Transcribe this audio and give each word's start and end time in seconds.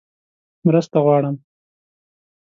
_مرسته 0.65 0.97
غواړم! 1.05 1.35